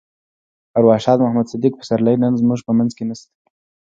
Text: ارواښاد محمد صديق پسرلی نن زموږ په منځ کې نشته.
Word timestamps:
ارواښاد 0.77 1.17
محمد 1.21 1.47
صديق 1.53 1.73
پسرلی 1.79 2.15
نن 2.23 2.33
زموږ 2.41 2.59
په 2.67 2.71
منځ 2.77 2.91
کې 2.97 3.03
نشته. 3.09 3.31